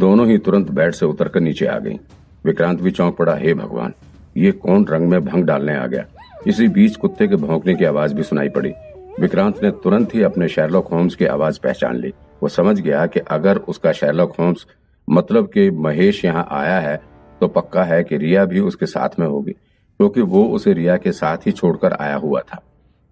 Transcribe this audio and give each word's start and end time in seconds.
दोनों 0.00 0.26
ही 0.28 0.38
तुरंत 0.38 0.70
बेड 0.70 0.92
से 0.92 1.06
उतरकर 1.06 1.40
नीचे 1.40 1.66
आ 1.66 1.78
गईं। 1.78 1.98
विक्रांत 2.44 2.80
भी 2.80 2.90
चौंक 2.90 3.16
पड़ा, 3.16 3.34
हे 3.34 3.54
भगवान, 3.54 3.92
ये 4.36 4.52
कौन 4.52 4.84
रंग 4.84 5.08
में 5.08 5.24
भंग 5.24 5.44
डालने 5.44 5.76
आ 5.76 5.86
गया? 5.86 6.04
इसी 6.46 6.68
बीच 6.68 6.96
कुत्ते 6.96 7.26
के 7.28 7.36
भौंकने 7.36 7.74
की 7.74 7.84
आवाज़ 7.84 8.14
भी 8.14 8.22
सुनाई 8.22 8.48
पड़ी। 8.48 8.72
विक्रांत 9.20 9.62
ने 9.62 9.70
तुरंत 9.82 10.14
ही 10.14 10.22
अपने 10.22 10.48
शेरलॉक 10.48 10.88
होम्स 10.88 11.14
की 11.14 11.24
आवाज़ 11.26 11.58
पहचान 11.60 11.96
ली। 11.96 12.12
वो 12.42 12.48
समझ 12.48 12.78
गया 12.80 13.06
कि 13.06 13.20
अगर 13.30 13.56
उसका 13.58 13.92
शेरलॉक 13.92 14.34
होम्स 14.38 14.66
मतलब 15.08 15.48
कि 15.48 15.70
महेश 15.70 16.24
यहाँ 16.24 16.46
आया 16.52 16.78
है 16.80 16.96
तो 17.40 17.48
पक्का 17.48 17.82
है 17.84 18.02
कि 18.04 18.16
रिया 18.16 18.44
भी 18.44 18.60
उसके 18.60 18.86
साथ 18.86 19.18
में 19.18 19.26
होगी, 19.26 19.52
क्योंकि 19.52 20.20
वो 20.22 20.44
उसे 20.46 20.72
रिया 20.72 20.96
के 20.96 21.12
साथ 21.12 21.46
ही 21.46 21.52
छोड़कर 21.52 21.92
आया 21.92 22.16
हुआ 22.16 22.40
था। 22.42 22.62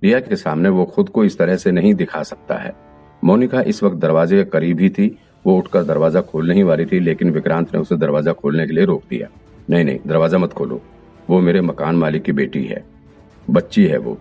रिया 0.03 0.19
के 0.21 0.37
सामने 0.37 0.69
वो 0.69 0.85
खुद 0.87 1.09
को 1.09 1.25
इस 1.25 1.39
तरह 1.39 1.57
से 1.57 1.71
नहीं 1.71 1.95
दिखा 1.95 2.23
सकता 2.23 2.57
है। 2.57 2.75
मोनिका 3.23 3.61
इस 3.63 3.83
वक्त 3.83 3.97
दरवाजे 3.97 4.37
के 4.37 4.51
करीब 4.51 4.81
ही 4.81 4.89
थी 4.91 5.17
वो 5.49 5.57
उठकर 5.59 5.83
दरवाज़ा 5.85 6.21
खोलने 6.21 6.55
ही 6.55 6.63
वाली 6.63 6.85
थी, 6.87 6.99
लेकिन 7.01 7.31
विक्रांत 7.31 7.75
ने 7.75 7.81
उसे 7.81 7.97
दरवाज़ा 7.97 8.33
खोलने 8.33 8.67
के 8.67 8.73
लिए 8.73 8.85
रोक 8.85 9.03
दिया। 9.11 9.29
नहीं 9.71 9.85
नहीं, 9.85 9.99
दरवाज़ा 10.07 10.39
मत 10.39 10.53
खोलो। 10.53 10.81
वो 11.31 11.41
मेरे 11.41 11.61
मकान 11.61 11.97
मालिक 11.97 12.23
की 12.23 12.33
बेटी 12.33 12.65
है। 12.65 12.85
बच्ची 13.51 13.85
है 13.85 13.99
वो। 13.99 14.17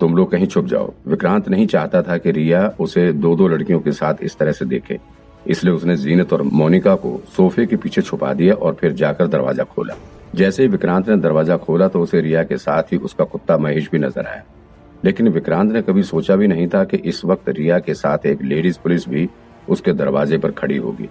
तुम 0.00 0.16
लोग 0.16 0.30
कहीं 0.30 0.46
छुप 0.46 0.66
जाओ। 0.66 0.92
विक्रांत 1.06 1.48
नहीं 1.48 1.66
चाहता 1.66 2.02
था 2.02 2.16
कि 2.16 2.30
रिया 2.30 2.66
उसे 2.80 3.12
दो 3.12 3.34
दो 3.36 3.48
लड़कियों 3.48 3.80
के 3.80 3.92
साथ 3.92 4.22
इस 4.22 4.36
तरह 4.38 4.52
से 4.52 4.64
देखे। 4.64 4.98
इसलिए 5.46 5.74
उसने 5.74 5.96
जीनत 5.96 6.32
और 6.32 6.42
मोनिका 6.42 6.94
को 6.94 7.20
सोफे 7.36 7.66
के 7.66 7.76
पीछे 7.76 8.02
छुपा 8.02 8.32
दिया 8.34 8.54
और 8.54 8.74
फिर 8.74 8.92
जाकर 8.92 9.26
दरवाज़ा 9.26 9.64
खोला। 9.64 9.96
जैसे 10.34 10.62
ही 10.62 10.68
विक्रांत 10.68 11.08
ने 11.08 11.16
दरवाज़ा 11.16 11.56
खोला 11.56 11.88
तो 11.88 12.00
उसे 12.00 12.20
रिया 12.20 12.42
के 12.44 12.56
साथ 12.56 12.92
ही 12.92 12.96
उसका 12.98 13.24
कुत्ता 13.24 13.58
महेश 13.58 13.88
भी 13.92 13.98
नज़र 13.98 14.26
आया। 14.26 14.42
लेकिन 15.04 15.28
विक्रांत 15.28 15.72
ने 15.72 15.82
कभी 15.82 16.02
सोचा 16.02 16.36
भी 16.36 16.46
नहीं 16.46 16.68
था 16.68 16.84
कि 16.84 16.96
इस 17.04 17.24
वक्त 17.24 17.48
रिया 17.48 17.78
के 17.78 17.94
साथ 17.94 18.26
एक 18.26 18.42
लेडीज़ 18.42 18.78
पुलिस 18.78 19.08
भी 19.08 19.28
उसके 19.68 19.92
दरवाजे 19.92 20.38
पर 20.38 20.50
खड़ी 20.50 20.76
होगी। 20.76 21.08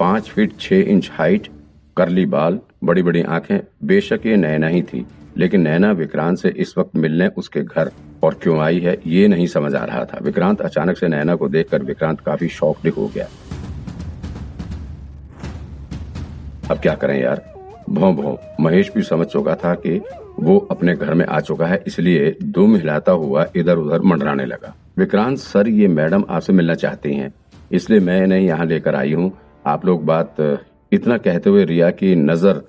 पाँच 0.00 0.28
फीट 0.28 0.58
छह 0.60 0.76
इंच 0.76 1.10
हाइट, 1.12 1.48
करली 1.96 2.26
बाल 2.26 2.60
बड़ी 2.84 3.02
बड़ी 3.02 3.22
आँखें, 3.22 3.60
बेशक 3.84 4.20
ये 4.26 4.36
नैना 4.36 4.66
ही 4.66 4.82
थी, 4.82 5.06
लेकिन 5.36 5.60
नैना 5.60 5.92
विक्रांत 5.92 6.38
से 6.38 6.48
इस 6.48 6.74
वक्त 6.78 6.96
मिलने 6.96 7.28
उसके 7.28 7.62
घर। 7.62 7.90
और 8.22 8.34
क्यों 8.34 8.60
आई 8.60 8.78
है, 8.78 8.98
ये 9.06 9.28
नहीं 9.28 9.46
समझ 9.46 9.74
आ 9.74 9.84
रहा 9.84 10.04
था। 10.04 10.18
विक्रांत 10.22 10.60
अचानक 10.60 10.98
से 10.98 11.08
नैना 11.08 11.34
को 11.34 11.48
देखकर 11.48 11.82
विक्रांत 11.82 12.20
काफ़ी 12.20 12.48
शॉक्ड 12.48 12.88
हो 12.88 13.08
गया। 13.14 13.26
अब 16.70 16.78
क्या 16.78 16.94
करें 16.94 17.22
यार? 17.22 17.54
भों 17.90 18.14
भों, 18.16 18.36
महेश 18.60 18.92
भी 18.94 19.02
समझ 19.02 19.26
चुका 19.26 19.54
था 19.54 19.74
कि 19.74 20.00
वो 20.40 20.58
अपने 20.58 20.94
घर 20.94 21.14
में 21.14 21.26
आ 21.26 21.40
चुका 21.40 21.66
है, 21.66 21.84
इसलिए 21.86 22.36
दुम 22.42 22.76
हिलाता 22.76 23.12
हुआ 23.12 23.46
इधर 23.56 23.76
उधर 23.76 24.00
मंडराने 24.00 24.46
लगा। 24.46 24.74
विक्रांत, 24.98 25.38
सर, 25.38 25.68
ये 25.68 25.88
मैडम 25.88 26.24
आपसे 26.30 26.52
मिलना 26.52 26.74
चाहती 26.74 27.14
हैं। 27.14 27.34
इसलिए 27.70 28.00
मैं 28.00 28.22
इन्हें 28.24 28.40
यहाँ 28.40 28.66
लेकर 28.66 28.94
आई 28.94 29.12
हूँ। 29.12 29.32
आप 29.66 29.84
लोग 29.86 30.04
बात 30.04 30.36
इतना 30.92 31.16
कहते 31.18 31.50
हुए 31.50 31.64
रिया 31.64 31.90
की 31.90 32.14
नज़र 32.16 32.62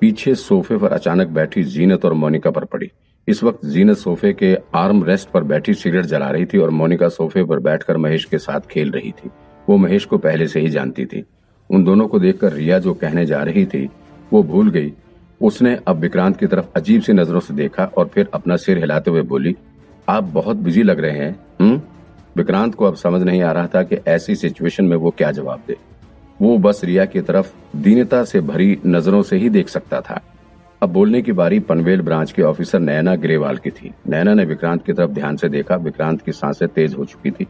पीछे 0.00 0.34
सोफे 0.34 0.76
पर 0.76 0.92
अचानक 0.92 1.28
बैठी 1.28 1.62
जीनत 1.64 2.04
और 2.04 2.12
मोनिका 2.12 2.50
पर 2.50 2.64
पड़ी। 2.64 2.90
इस 3.28 3.42
वक्त 3.44 3.64
जीनत 3.66 3.96
सोफे 3.96 4.32
के 4.32 4.54
आर्म 4.74 5.02
रेस्ट 5.04 5.28
पर 5.28 5.42
बैठी 5.44 5.74
सिगरेट 5.74 6.04
जला 6.04 6.30
रही 6.30 6.46
थी 6.46 6.58
और 6.58 6.70
मोनिका 6.70 7.08
सोफे 7.08 7.44
पर 7.44 7.58
बैठकर 7.58 7.96
महेश 7.96 8.24
के 8.24 8.38
साथ 8.38 8.68
खेल 8.70 8.90
रही 8.90 9.10
थी। 9.12 9.30
वो 9.68 9.76
महेश 9.76 10.04
को 10.04 10.18
पहले 10.18 10.46
से 10.48 10.60
ही 10.60 10.68
जानती 10.68 11.06
थी। 11.06 11.24
उन 11.70 11.84
दोनों 11.84 12.06
को 12.08 12.18
देखकर 12.18 12.52
रिया 12.52 12.78
जो 12.78 12.94
कहने 12.94 13.24
जा 13.26 13.42
रही 13.42 13.64
थी, 13.66 13.88
वो 14.32 14.42
भूल 14.42 14.70
गई। 14.70 14.92
उसने 15.40 15.76
अब 15.88 15.96
विक्रांत 15.96 16.36
की 16.36 16.46
तरफ़ 16.46 16.66
अजीब 16.76 17.02
सी 17.02 17.12
नज़रों 17.12 17.40
से 17.40 17.54
देखा 17.54 17.84
और 17.96 18.06
फिर 18.06 18.28
अपना 18.34 18.56
सिर 18.56 18.78
हिलाते 18.78 19.10
हुए 19.10 19.22
बोली, 19.24 19.54
आप 20.08 20.24
बहुत 20.24 20.56
बिज़ी 20.56 20.82
लग 20.82 21.00
रहे 21.00 21.18
हैं। 21.18 21.38
विक्रांत 22.36 22.74
को 22.74 22.84
अब 22.84 22.94
समझ 22.94 23.22
नहीं 23.22 23.42
आ 23.42 23.52
रहा 23.52 23.66
था 23.66 23.82
कि 23.82 23.96
ऐसी 24.08 24.34
सिचुएशन 24.34 24.84
में 24.84 24.96
वो 24.96 25.10
क्या 25.10 25.30
जवाब 25.30 25.62
दे। 25.68 25.76
वो 26.40 26.56
बस 26.58 26.80
रिया 26.84 27.04
की 27.04 27.20
तरफ़ 27.20 27.52
दीनता 27.76 28.22
से 28.24 28.40
भरी 28.40 28.78
नज़रों 28.86 29.22
से 29.22 29.36
ही 29.36 29.48
देख 29.48 29.68
सकता 29.68 30.00
था। 30.00 30.20
अब 30.82 30.88
बोलने 30.88 31.22
की 31.22 31.32
बारी 31.32 31.58
पनवेल 31.60 32.00
ब्रांच 32.00 32.32
के 32.32 32.42
ऑफिसर 32.42 32.80
नैना 32.80 33.14
ग्रेवाल 33.16 33.56
की 33.56 33.70
थी। 33.70 33.92
नैना 34.08 34.34
ने 34.34 34.44
विक्रांत 34.44 34.84
की 34.86 34.92
तरफ़ 34.92 35.10
ध्यान 35.10 35.36
से 35.36 35.48
देखा। 35.48 35.76
विक्रांत 35.76 36.22
की 36.22 36.32
साँसें 36.32 36.68
तेज 36.68 36.94
हो 36.94 37.04
चुकी 37.04 37.30
थी। 37.30 37.46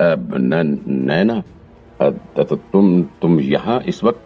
नैना 0.00 1.42
तो 2.00 2.56
तुम 2.56 3.02
तुम 3.22 3.38
यहाँ 3.40 3.80
इस 3.82 4.02
वक्त? 4.04 4.20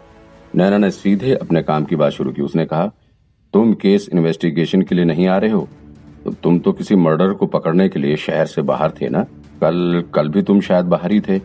नैना 0.55 0.79
ने 0.79 0.91
सीधे 0.91 1.35
अपने 1.35 1.63
काम 1.63 1.85
की 1.85 1.97
बात 1.97 2.13
शुरू 2.13 2.33
की। 2.33 2.43
उसने 2.43 2.65
कहा, 2.65 2.87
तुम 3.55 3.73
केस 3.75 4.09
इन्वेस्टिगेशन 4.13 4.83
के 4.83 4.95
लिए 4.95 5.05
नहीं 5.05 5.27
आ 5.27 5.39
रहे 5.39 5.51
हो? 5.51 5.69
तो 6.25 6.31
तुम 6.33 6.59
तो 6.59 6.73
किसी 6.73 6.95
मर्डर 6.97 7.33
को 7.33 7.47
पकड़ने 7.49 7.89
के 7.89 8.01
लिए 8.01 8.17
शहर 8.19 8.47
से 8.47 8.63
बाहर 8.63 8.91
थे 9.01 9.09
ना? 9.09 9.23
कल 9.63 10.05
कल 10.15 10.29
भी 10.29 10.43
तुम 10.43 10.61
शायद 10.61 10.85
बाहर 10.87 11.13
ही 11.13 11.21
थे। 11.21 11.41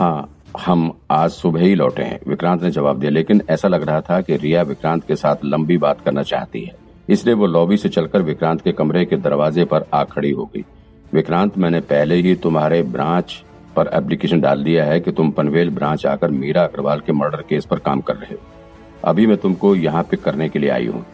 हाँ 0.00 0.30
हम 0.58 0.92
आज 1.10 1.30
सुबह 1.30 1.60
ही 1.60 1.74
लौटे 1.74 2.02
हैं, 2.02 2.18
विक्रांत 2.28 2.62
ने 2.62 2.70
जवाब 2.70 2.98
दिया, 3.00 3.10
लेकिन 3.10 3.42
ऐसा 3.50 3.68
लग 3.68 3.82
रहा 3.82 4.00
था 4.00 4.20
कि 4.20 4.36
रिया 4.36 4.62
विक्रांत 4.62 5.04
के 5.04 5.16
साथ 5.16 5.44
लंबी 5.44 5.76
बात 5.78 6.00
करना 6.00 6.22
चाहती 6.22 6.60
है। 6.60 6.76
इसलिए 7.08 7.34
वो 7.34 7.46
लॉबी 7.46 7.76
से 7.76 7.88
चलकर 7.88 8.22
विक्रांत 8.22 8.60
के 8.60 8.72
कमरे 8.72 9.04
के 9.04 9.16
दरवाजे 9.16 9.64
पर 9.64 9.86
आ 9.94 10.04
खड़ी 10.04 10.30
हो 10.30 10.44
गई। 10.54 10.64
विक्रांत, 11.12 11.58
मैंने 11.58 11.80
पहले 11.82 12.14
ही 12.16 12.34
तुम्हारे 12.36 12.82
ब्रांच 12.82 13.42
पर 13.76 13.90
एप्लीकेशन 13.94 14.40
डाल 14.40 14.62
दिया 14.64 14.84
है 14.84 15.00
कि 15.00 15.12
तुम 15.12 15.30
पनवेल 15.30 15.70
ब्रांच 15.70 16.06
आकर 16.06 16.30
मीरा 16.30 16.64
अग्रवाल 16.64 17.00
के 17.00 17.12
मर्डर 17.12 17.42
केस 17.48 17.64
पर 17.64 17.78
काम 17.78 18.00
कर 18.00 18.16
रहे 18.16 18.34
हो। 18.34 18.40
अभी 19.04 19.26
मैं 19.26 19.36
तुमको 19.36 19.74
यहाँ 19.76 20.02
पिक 20.02 20.22
करने 20.22 20.48
के 20.48 20.58
लिए 20.58 20.70
आई 20.70 20.86
हूँ। 20.86 21.04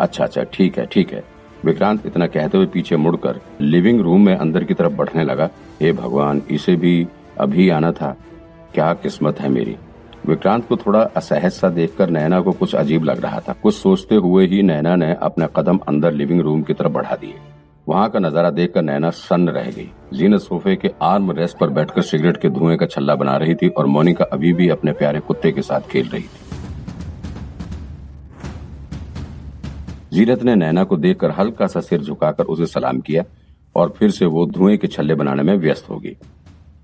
अच्छा 0.00 0.24
अच्छा 0.24 0.42
ठीक 0.52 0.78
है 0.78 0.86
ठीक 0.86 1.12
है। 1.12 1.22
विक्रांत 1.64 2.06
इतना 2.06 2.26
कहते 2.26 2.58
हुए 2.58 2.66
पीछे 2.66 2.96
मुड़कर 2.96 3.40
लिविंग 3.60 4.00
रूम 4.00 4.24
में 4.26 4.34
अंदर 4.36 4.64
की 4.64 4.74
तरफ़ 4.74 4.92
बढ़ने 4.92 5.24
लगा। 5.24 5.48
हे 5.80 5.92
भगवान, 5.92 6.42
इसे 6.50 6.76
भी 6.76 7.06
अभी 7.38 7.68
आना 7.68 7.92
था। 7.92 8.16
क्या 8.74 8.92
किस्मत 8.94 9.40
है 9.40 9.48
मेरी। 9.48 9.76
विक्रांत 10.26 10.66
को 10.68 10.76
थोड़ा 10.76 11.00
असहज 11.16 11.52
सा 11.52 11.68
देखकर 11.68 12.10
नैना 12.10 12.40
को 12.40 12.52
कुछ 12.52 12.74
अजीब 12.74 13.04
लग 13.04 13.22
रहा 13.22 13.40
था। 13.40 13.52
कुछ 13.52 13.74
सोचते 13.74 14.14
हुए 14.14 14.46
ही 14.46 14.62
नैना 14.62 14.96
ने 14.96 15.14
अपना 15.22 15.46
कदम 15.46 15.78
अंदर 15.88 16.12
लिविंग 16.12 16.40
रूम 16.40 16.62
की 16.62 16.74
तरफ़ 16.74 16.92
बढ़ा 16.92 17.16
दिए। 17.16 17.34
वहाँ 17.88 18.08
का 18.10 18.18
नज़ारा 18.18 18.50
देखकर 18.50 18.82
नैना 18.82 19.10
सन्न 19.10 19.48
रह 19.48 19.70
गई। 19.70 19.88
जीनत 20.14 20.40
सोफे 20.40 20.76
के 20.76 20.90
आर्म 21.02 21.30
रेस्ट 21.30 21.58
पर 21.58 21.70
बैठकर 21.70 22.02
सिगरेट 22.02 22.36
के 22.36 22.48
धुएँ 22.48 22.76
का 22.76 22.86
छल्ला 22.86 23.14
बना 23.14 23.36
रही 23.36 23.54
थी 23.54 23.68
और 23.68 23.86
मोनिका 23.86 24.24
अभी 24.24 24.52
भी 24.52 24.68
अपने 24.68 24.92
प्यारे 24.92 25.20
कुत्ते 25.20 25.52
के 25.52 25.62
साथ 25.62 25.80
खेल 25.80 26.08
रही 26.08 26.22
थी। 26.22 26.47
जीनत 30.18 30.42
ने 30.42 30.54
नैना 30.54 30.82
को 30.84 30.96
देखकर 30.96 31.30
हल्का 31.30 31.66
सा 31.66 31.80
सिर 31.80 32.00
झुकाकर 32.00 32.44
उसे 32.44 32.66
सलाम 32.66 33.00
किया 33.00 33.22
और 33.76 33.92
फिर 33.96 34.10
से 34.10 34.26
वो 34.26 34.46
धुएँ 34.46 34.76
के 34.76 34.86
छल्ले 34.86 35.14
बनाने 35.14 35.42
में 35.42 35.54
व्यस्त 35.56 35.88
हो 35.90 35.98
गई। 35.98 36.16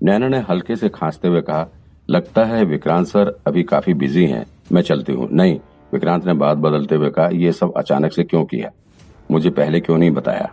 नैना 0.03 0.27
ने 0.27 0.37
हल्के 0.39 0.75
से 0.75 0.89
खांसते 0.89 1.27
हुए 1.27 1.41
कहा, 1.41 1.67
लगता 2.09 2.43
है 2.45 2.63
विक्रांत 2.65 3.07
सर 3.07 3.33
अभी 3.47 3.63
काफ़ी 3.63 3.93
बिज़ी 3.93 4.25
हैं, 4.25 4.45
मैं 4.71 4.81
चलती 4.81 5.13
हूँ। 5.13 5.27
नहीं, 5.31 5.59
विक्रांत 5.93 6.25
ने 6.25 6.33
बात 6.33 6.57
बदलते 6.57 6.95
हुए 6.95 7.09
कहा 7.09 7.27
यह 7.33 7.51
सब 7.51 7.73
अचानक 7.77 8.13
से 8.13 8.23
क्यों 8.23 8.45
किया? 8.45 8.71
मुझे 9.31 9.49
पहले 9.49 9.79
क्यों 9.79 9.97
नहीं 9.97 10.11
बताया? 10.11 10.49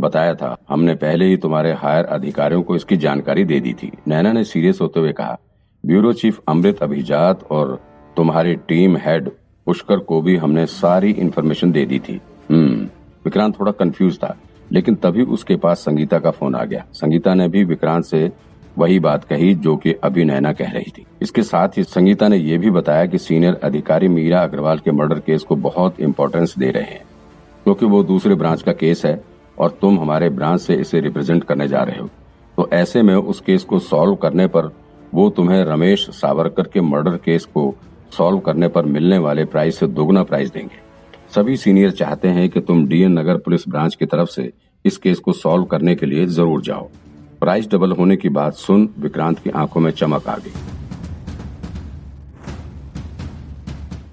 बताया 0.00 0.34
था। 0.34 0.56
हमने 0.68 0.94
पहले 0.94 1.24
ही 1.24 1.36
तुम्हारे 1.36 1.72
हायर 1.72 2.04
अधिकारियों 2.04 2.62
को 2.62 2.76
इसकी 2.76 2.96
जानकारी 2.96 3.44
दे 3.44 3.60
दी 3.60 3.74
थी। 3.74 3.92
नैना 4.08 4.32
ने 4.32 4.44
सीरियस 4.44 4.78
होते 4.80 5.00
हुए 5.00 5.12
कहा, 5.12 5.38
ब्यूरो 5.84 6.12
चीफ 6.12 6.40
अमृत 6.48 6.82
अभिजात 6.82 7.44
और 7.50 7.80
तुम्हारी 8.16 8.54
टीम 8.68 8.96
हेड 8.96 9.30
पुष्कर 9.66 9.98
को 9.98 10.20
भी 10.22 10.36
हमने 10.36 10.64
सारी 10.66 11.10
इन्फॉर्मेशन 11.10 11.72
दे 11.72 11.84
दी 11.86 11.98
थी। 11.98 12.20
हम्म 12.50 12.88
विक्रांत 13.24 13.58
थोड़ा 13.60 13.72
कंफ्यूज 13.72 14.18
था, 14.18 14.36
लेकिन 14.70 14.94
तभी 14.94 15.22
उसके 15.24 15.56
पास 15.56 15.78
संगीता 15.78 16.18
का 16.18 16.30
फ़ोन 16.30 16.54
आ 16.54 16.64
गया। 16.64 16.84
संगीता 16.92 17.34
ने 17.34 17.48
भी 17.48 17.64
विक्रांत 17.64 18.04
से 18.04 18.30
वही 18.76 18.98
बात 18.98 19.24
कही 19.24 19.54
जो 19.54 19.76
कि 19.76 19.92
अभी 19.94 20.24
नैना 20.24 20.52
कह 20.52 20.70
रही 20.70 20.90
थी। 20.90 21.04
इसके 21.22 21.42
साथ 21.42 21.76
ही 21.78 21.82
संगीता 21.84 22.28
ने 22.28 22.36
यह 22.36 22.58
भी 22.58 22.70
बताया 22.70 23.06
कि 23.06 23.18
सीनियर 23.18 23.54
अधिकारी 23.64 24.08
मीरा 24.08 24.42
अग्रवाल 24.42 24.78
के 24.78 24.92
मर्डर 24.92 25.18
केस 25.18 25.42
को 25.42 25.56
बहुत 25.58 26.00
इम्पोर्टेंस 26.00 26.54
दे 26.58 26.70
रहे 26.70 26.82
हैं, 26.84 27.04
क्योंकि 27.64 27.86
वो 27.86 28.02
दूसरे 28.04 28.34
ब्रांच 28.34 28.62
का 28.62 28.72
केस 28.72 29.04
है 29.04 29.20
और 29.58 29.78
तुम 29.80 29.98
हमारे 30.00 30.28
ब्रांच 30.30 30.60
से 30.60 30.74
इसे 30.74 31.00
रिप्रेजेंट 31.00 31.44
करने 31.44 31.68
जा 31.68 31.82
रहे 31.82 31.98
हो। 31.98 32.08
तो 32.58 32.68
ऐसे 32.72 33.02
में 33.02 33.14
उस 33.14 33.40
केस 33.40 33.64
को 33.64 33.78
सॉल्व 33.78 34.14
करने 34.14 34.46
पर 34.46 34.70
वो 35.14 35.28
तुम्हें 35.30 35.64
रमेश 35.64 36.08
सावरकर 36.12 36.62
के 36.64 36.80
मर्डर 36.80 37.16
केस 37.16 37.44
को 37.44 37.74
सॉल्व 38.16 38.38
करने 38.40 38.68
पर 38.68 38.84
मिलने 38.88 39.18
वाले 39.20 39.44
प्राइस 39.46 39.78
से 39.78 39.86
दोगुना 39.88 40.22
प्राइस 40.24 40.52
देंगे। 40.52 40.82
सभी 41.34 41.56
सीनियर 41.56 41.90
चाहते 41.92 42.28
हैं 42.30 42.48
कि 42.48 42.60
तुम 42.62 42.86
डीएन 42.88 43.18
नगर 43.18 43.36
पुलिस 43.38 43.68
ब्रांच 43.68 43.94
की 43.94 44.06
तरफ़ 44.06 44.28
से 44.30 44.52
इस 44.84 44.96
केस 44.98 45.18
को 45.18 45.32
सॉल्व 45.34 45.64
करने 45.66 45.94
के 45.94 46.06
लिए 46.06 46.26
ज़रूर 46.28 46.60
जाओ। 46.62 46.88
प्राइस 47.40 47.68
डबल 47.70 47.92
होने 47.92 48.16
की 48.16 48.28
बात 48.30 48.54
सुन 48.56 48.88
विक्रांत 48.98 49.38
की 49.38 49.50
आँखों 49.52 49.80
में 49.80 49.90
चमक 49.92 50.28
आ 50.28 50.36
गई। 50.36 50.52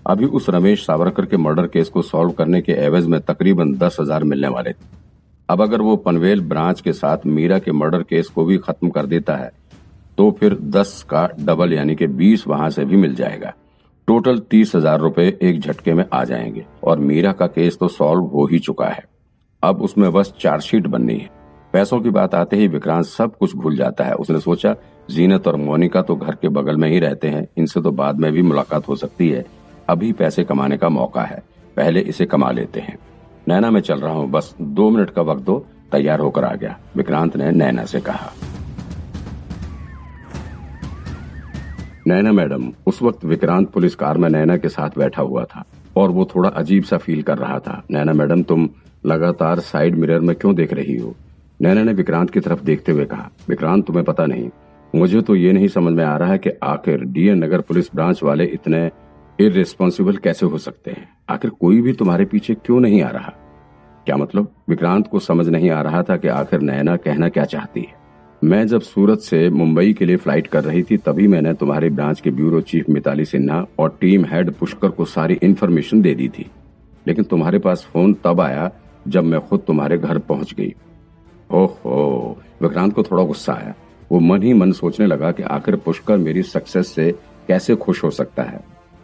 अभी 0.08 0.26
उस 0.28 0.50
रमेश 0.50 0.86
सावरकर 0.86 1.26
के 1.26 1.38
मर्डर 1.40 1.68
केस 1.68 1.90
को 1.90 2.02
सॉल्व 2.04 2.32
करने 2.34 2.62
के 2.62 2.72
एवज 2.86 3.08
में 3.08 3.20
तकरीबन 3.22 3.74
दस 3.78 3.98
हज़ार 4.00 4.24
मिलने 4.24 4.48
वाले 4.50 4.72
थे। 4.72 5.00
अब 5.50 5.62
अगर 5.62 5.82
वो 5.82 5.96
पनवेल 5.98 6.42
ब्रांच 6.44 6.82
के 6.82 6.94
साथ 6.94 7.26
मीरा 7.28 7.60
के 7.60 7.72
मर्डर 7.74 8.04
केस 8.04 8.28
को 8.28 8.46
भी 8.46 8.58
खत्म 8.60 8.90
कर 8.90 9.06
देता 9.08 9.36
है 9.36 9.52
तो 10.18 10.30
फिर 10.32 10.58
दस 10.72 11.02
का 11.10 11.28
डबल 11.40 11.74
यानी 11.74 11.96
कि 11.96 12.08
बीस 12.10 12.48
वहाँ 12.48 12.70
से 12.70 12.86
भी 12.86 12.98
मिल 12.98 13.16
जाएगा। 13.16 13.54
टोटल 14.08 14.40
तीस 14.40 14.76
हज़ार 14.76 15.00
रूपए 15.00 15.26
एक 15.42 15.60
झटके 15.60 15.94
में 15.94 16.04
आ 16.14 16.24
जाएँगे 16.24 16.66
और 16.84 17.00
मीरा 17.00 17.32
का 17.32 17.48
केस 17.48 17.78
तो 17.80 17.88
सॉल्व 17.88 18.24
हो 18.24 18.46
ही 18.46 18.60
चुका 18.60 18.86
है। 18.86 19.04
अब 19.64 19.82
उसमें 19.82 20.12
बस 20.14 20.34
चार्जशीट 20.40 20.88
बननी 20.88 21.18
है। 21.18 21.30
पैसों 21.74 22.00
की 22.02 22.10
बात 22.10 22.36
आते 22.36 22.58
ही 22.58 22.68
विक्रांत 22.68 23.06
सब 23.06 23.38
कुछ 23.38 23.56
भूल 23.56 23.78
जाता 23.78 24.04
है। 24.04 24.14
उसने 24.14 24.40
सोचा, 24.40 24.76
जीनत 25.10 25.48
और 25.48 25.56
मोनिका 25.56 26.02
तो 26.02 26.16
घर 26.16 26.36
के 26.36 26.50
बगल 26.50 26.78
में 26.78 26.90
ही 26.90 27.00
रहते 27.00 27.28
हैं। 27.28 27.48
इनसे 27.58 27.82
तो 27.82 27.92
बाद 27.92 28.20
में 28.20 28.32
भी 28.32 28.42
मुलाकात 28.42 28.88
हो 28.88 28.96
सकती 28.96 29.30
है। 29.30 29.46
अभी 29.90 30.12
पैसे 30.12 30.44
कमाने 30.44 30.78
का 30.78 30.90
मौका 30.90 31.22
है। 31.22 31.44
पहले 31.78 32.00
इसे 32.00 32.26
कमा 32.26 32.52
लेते 32.52 32.80
हैं। 32.80 32.98
नैना 33.48 33.72
मैं 33.72 33.82
चल 33.82 34.00
रहा 34.00 34.14
हूँ। 34.14 34.30
बस 34.30 34.56
दो 34.62 34.90
मिनट 34.90 35.10
का 35.10 35.22
वक्त 35.22 35.42
दो। 35.42 35.66
तैयार 35.92 36.20
होकर 36.20 36.44
आ 36.44 36.54
गया। 36.56 36.78
विक्रांत 36.96 37.38
ने 37.38 37.52
नैना 37.52 37.86
से 37.86 38.00
कहा। 38.00 38.32
नैना 42.08 42.32
मैडम, 42.32 42.74
उस 42.88 43.02
वक्त 43.02 43.26
विक्रांत 43.26 43.70
पुलिस 43.70 43.96
कार 43.96 44.18
में 44.18 44.30
नैना 44.30 44.58
के 44.58 44.70
साथ 44.70 44.90
बैठा 44.98 45.22
हुआ 45.22 45.44
था 45.44 45.64
और 45.98 46.10
वो 46.10 46.30
थोड़ा 46.36 46.50
अजीब 46.50 46.84
सा 46.84 46.98
फील 46.98 47.22
कर 47.22 47.38
रहा 47.38 47.60
था। 47.60 47.84
नैना 47.92 48.14
मैडम, 48.14 48.44
तुम 48.44 48.70
लगातार 49.06 49.60
साइड 49.60 49.96
मिरर 49.96 50.20
में 50.20 50.36
क्यों 50.36 50.56
देख 50.56 50.74
रही 50.74 50.98
हो? 50.98 51.16
नैना 51.62 51.84
ने 51.84 51.94
विक्रांत 51.94 52.30
की 52.30 52.40
तरफ़ 52.40 52.64
देखते 52.64 52.92
हुए 52.92 53.06
कहा, 53.06 53.30
विक्रांत, 53.50 53.88
तुम्हें 53.88 54.06
पता 54.06 54.26
नहीं। 54.26 54.50
मुझे 54.96 55.22
तो 55.22 55.36
ये 55.36 55.52
नहीं 55.52 55.68
समझ 55.68 55.94
में 55.94 56.06
आ 56.06 56.18
रहा 56.18 56.32
है 56.32 56.38
कि 56.38 56.50
आखिर 56.64 57.04
डीएन 57.04 57.44
नगर 57.44 57.62
पुलिस 57.62 57.86
ब्रांच 57.96 58.24
वाले 58.24 58.46
इतने 58.46 58.92
इरेस्पॉन्सिबल 59.40 60.16
कैसे 60.16 60.46
हो 60.46 60.58
सकते 60.58 60.92
हैं? 60.92 61.10
आखिर 61.30 61.52
कोई 61.52 61.82
भी 61.82 61.94
तुम्हारे 61.94 62.26
पीछे 62.26 62.54
क्यों 62.54 62.80
नहीं 62.80 63.02
आ 63.02 63.10
रहा? 63.10 63.34
क्या 64.06 64.18
मतलब? 64.18 64.52
विक्रांत 64.70 65.08
को 65.08 65.20
समझ 65.20 65.50
नहीं 65.50 65.70
आ 65.70 65.82
रहा 65.82 66.04
था 66.04 66.18
कि 66.18 66.28
आखिर 66.28 66.62
नैना 66.62 66.96
कहना 66.96 67.30
क्या 67.30 67.44
चाहती 67.44 67.82
है। 67.82 68.01
मैं 68.44 68.66
जब 68.68 68.82
सूरत 68.82 69.20
से 69.20 69.50
मुंबई 69.50 69.94
के 69.94 70.06
लिए 70.06 70.18
फ़्लाइट 70.18 70.48
कर 70.48 70.64
रही 70.64 70.82
थी, 70.84 70.98
तभी 70.98 71.28
मैंने 71.28 71.54
तुम्हारे 71.54 71.90
ब्रांच 71.90 72.22
के 72.22 72.32
ब्यूरो 72.32 72.62
चीफ 72.62 72.90
मिताली 72.90 73.26
सिन्हा 73.26 73.66
और 73.80 73.98
टीम 74.02 74.26
हेड 74.26 74.52
पुष्कर 74.52 74.90
को 74.90 75.06
सारी 75.06 75.38
इन्फॉर्मेशन 75.44 76.02
दे 76.02 76.14
दी 76.16 76.28
थी। 76.30 76.46
लेकिन 77.08 77.24
तुम्हारे 77.24 77.60
पास 77.60 77.88
फ़ोन 77.94 78.14
तब 78.14 78.42
आया 78.42 78.70
जब 79.08 79.24
मैं 79.24 79.40
खुद 79.40 79.64
तुम्हारे 79.68 79.98
घर 79.98 80.18
पहुँच 80.18 80.54
गई। 80.54 80.74
ओहो, 81.52 82.38
विक्रांत 82.62 82.94
को 82.94 83.04
थोड़ा 83.04 83.24
गुस्सा 83.24 83.54
आया। 83.54 83.74
वो 84.12 84.20
मन 84.20 84.44
ही 84.44 84.54
मन 84.54 84.72
सोचने 84.72 85.06
लगा 85.06 85.32
कि 85.32 85.44
आखिर 85.44 85.76
पुष्कर 85.76 86.18
मेरी 86.18 86.44
सक्सेस 86.44 86.88
से 86.88 87.12
कैसे 87.48 87.76
खुश 87.76 88.04
हो 88.04 88.10
सकता 88.12 88.44
है, 88.44 88.60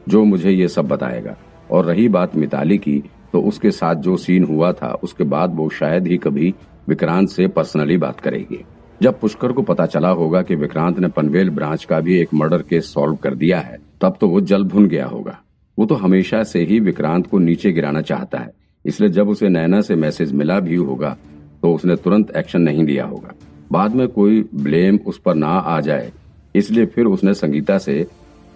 जो 0.09 0.23
मुझे 0.23 0.51
ये 0.51 0.67
सब 0.67 0.87
बताएगा। 0.87 1.35
और 1.71 1.85
रही 1.85 2.07
बात 2.09 2.35
मिताली 2.35 2.77
की 2.77 3.03
तो 3.33 3.41
उसके 3.41 3.71
साथ 3.71 3.95
जो 3.95 4.17
सीन 4.17 4.43
हुआ 4.43 4.71
था, 4.71 4.91
उसके 5.03 5.23
बाद 5.23 5.55
वो 5.55 5.69
शायद 5.69 6.07
ही 6.07 6.17
कभी 6.17 6.53
विक्रांत 6.87 7.29
से 7.29 7.47
पर्सनली 7.47 7.97
बात 7.97 8.19
करेगी। 8.19 8.63
जब 9.01 9.19
पुष्कर 9.19 9.51
को 9.51 9.61
पता 9.61 9.85
चला 9.85 10.09
होगा 10.11 10.41
कि 10.41 10.55
विक्रांत 10.55 10.99
ने 10.99 11.07
पनवेल 11.07 11.49
ब्रांच 11.49 11.83
का 11.85 11.99
भी 11.99 12.17
एक 12.19 12.33
मर्डर 12.33 12.61
केस 12.61 12.93
सॉल्व 12.93 13.15
कर 13.15 13.35
दिया 13.35 13.59
है, 13.59 13.77
तब 14.01 14.17
तो 14.21 14.27
वो 14.27 14.41
जल 14.41 14.63
भुन 14.65 14.87
गया 14.87 15.05
होगा। 15.05 15.37
वो 15.77 15.85
तो 15.85 15.95
हमेशा 15.95 16.41
से 16.43 16.63
ही 16.63 16.79
विक्रांत 16.79 17.27
को 17.27 17.39
नीचे 17.39 17.71
गिराना 17.71 18.01
चाहता 18.03 18.39
है, 18.39 18.51
इसलिए 18.85 19.09
जब 19.09 19.29
उसे 19.29 19.49
नैना 19.49 19.81
से 19.81 19.95
मैसेज 19.95 20.31
मिला 20.33 20.59
भी 20.59 20.75
होगा 20.75 21.17
तो 21.63 21.73
उसने 21.73 21.95
तुरंत 21.95 22.35
एक्शन 22.37 22.61
नहीं 22.61 22.83
लिया 22.83 23.05
होगा। 23.05 23.33
बाद 23.71 23.95
में 23.95 24.07
कोई 24.07 24.43
ब्लेम 24.55 24.99
उस 25.07 25.19
पर 25.19 25.35
ना 25.35 25.47
आ 25.47 25.79
जाए, 25.81 26.11
इसलिए 26.55 26.85
फिर 26.85 27.05
उसने 27.05 27.33
संगीता 27.35 27.77
से 27.77 28.05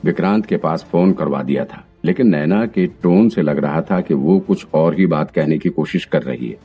विक्रांत 0.04 0.46
के 0.46 0.58
पास 0.58 0.86
फ़ोन 0.92 1.14
करवा 1.14 1.42
दिया 1.44 1.66
था। 1.66 1.84
लेकिन 2.06 2.28
नैना 2.28 2.66
के 2.66 2.86
टोन 3.04 3.30
से 3.30 3.42
लग 3.42 3.58
रहा 3.58 3.82
था 3.82 4.00
कि 4.02 4.14
वो 4.14 4.40
कुछ 4.40 4.66
और 4.74 5.00
ही 5.00 5.06
बात 5.08 5.32
कहने 5.32 5.58
की 5.58 5.70
कोशिश 5.70 6.06
कर 6.06 6.24
रही 6.24 6.48
है। 6.48 6.58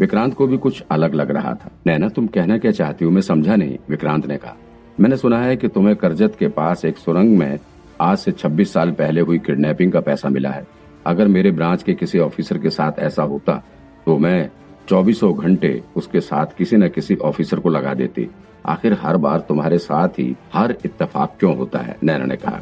विक्रांत 0.00 0.34
को 0.34 0.46
भी 0.46 0.56
कुछ 0.56 0.82
अलग 0.90 1.14
लग 1.14 1.30
रहा 1.30 1.54
था। 1.54 1.70
नैना, 1.86 2.08
तुम 2.08 2.26
कहना 2.26 2.58
क्या 2.58 2.70
चाहती 2.70 3.04
हो? 3.04 3.10
मैं 3.10 3.20
समझा 3.20 3.56
नहीं, 3.56 3.78
विक्रांत 3.88 4.26
ने 4.26 4.36
कहा। 4.36 4.56
मैंने 5.00 5.16
सुना 5.16 5.38
है 5.38 5.56
कि 5.56 5.68
तुम्हें 5.68 5.94
करजत 5.96 6.36
के 6.38 6.48
पास 6.48 6.84
एक 6.84 6.98
सुरंग 6.98 7.36
में 7.38 7.58
आज 8.00 8.18
से 8.18 8.32
26 8.32 8.72
साल 8.72 8.90
पहले 8.92 9.20
हुई 9.20 9.38
किडनैपिंग 9.38 9.92
का 9.92 10.00
पैसा 10.00 10.28
मिला 10.28 10.50
है। 10.50 10.66
अगर 11.06 11.28
मेरे 11.28 11.50
ब्रांच 11.50 11.82
के 11.82 11.94
किसी 11.94 12.18
ऑफिसर 12.18 12.58
के 12.58 12.70
साथ 12.70 12.98
ऐसा 12.98 13.22
होता 13.22 13.62
तो 14.06 14.16
मैं 14.18 14.50
चौबीसों 14.88 15.32
घंटे 15.38 15.80
उसके 15.96 16.20
साथ 16.20 16.56
किसी 16.58 16.76
न 16.76 16.88
किसी 16.88 17.16
ऑफिसर 17.16 17.60
को 17.60 17.68
लगा 17.68 17.94
देती। 17.94 18.28
आखिर 18.66 18.96
हर 19.00 19.16
बार 19.16 19.40
तुम्हारे 19.40 19.78
साथ 19.78 20.18
ही 20.18 20.34
हर 20.54 20.74
इत्तेफाक 20.84 21.36
क्यों 21.38 21.56
होता 21.56 21.78
है? 21.78 21.96
नैना 22.02 22.24
ने 22.24 22.36
कहा। 22.36 22.60